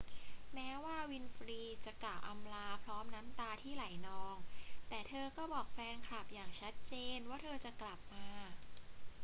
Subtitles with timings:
[0.53, 4.35] แม้ว่าวินฟรีย์จะกล่าวอำลาพร้อมน้ำตาที่ไหลนอง
[4.89, 8.27] แต่เธอก็บอกแฟนคลับอย่างชัดเจนว่าเธอจะกลับมา